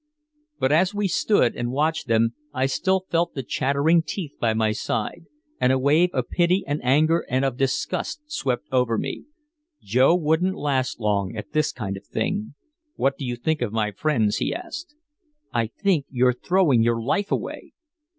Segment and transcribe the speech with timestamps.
[0.57, 4.71] But as we stood and watched them, I still felt the chattering teeth by my
[4.71, 5.27] side,
[5.59, 9.25] and a wave of pity and anger and of disgust swept over me.
[9.79, 12.55] Joe wouldn't last long at this kind of thing!
[12.95, 14.95] "What do you think of my friends?" he asked.
[15.53, 17.73] "I think you're throwing your life away!"